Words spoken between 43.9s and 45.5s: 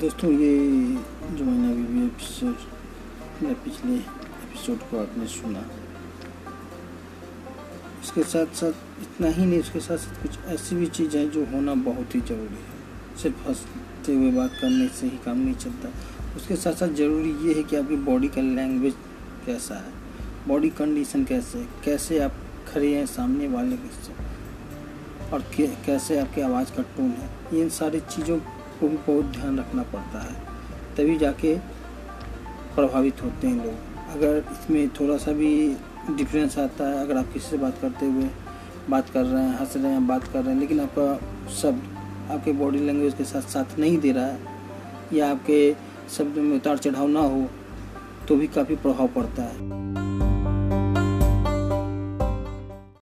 दे रहा है, या